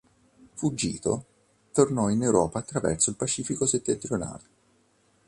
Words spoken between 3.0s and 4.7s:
il Pacifico settentrionale.